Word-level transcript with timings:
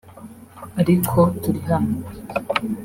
ariko 0.81 1.19
turi 1.41 1.59
hano 1.69 1.95